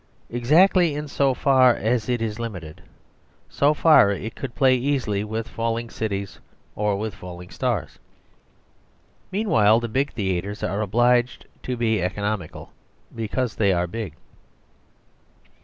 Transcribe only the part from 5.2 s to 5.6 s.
with